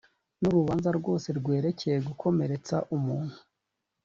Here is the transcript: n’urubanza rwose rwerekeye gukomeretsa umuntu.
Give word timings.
n’urubanza 0.39 0.89
rwose 0.99 1.27
rwerekeye 1.39 1.97
gukomeretsa 2.07 2.75
umuntu. 2.95 3.35